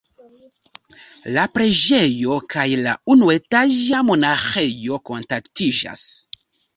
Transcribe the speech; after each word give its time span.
La 1.35 1.41
preĝejo 1.57 2.37
kaj 2.53 2.65
la 2.85 2.93
unuetaĝa 3.15 3.99
monaĥejo 4.07 4.97
kontaktiĝas. 5.11 6.07